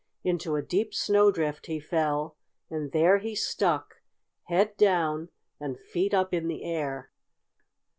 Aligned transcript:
Into 0.23 0.55
a 0.55 0.63
deep 0.63 0.95
snowdrift 0.95 1.67
he 1.67 1.79
fell, 1.79 2.35
and 2.71 2.91
there 2.91 3.19
he 3.19 3.35
stuck, 3.35 4.01
head 4.45 4.75
down 4.75 5.29
and 5.59 5.79
feet 5.79 6.11
up 6.11 6.33
in 6.33 6.47
the 6.47 6.63
air! 6.63 7.11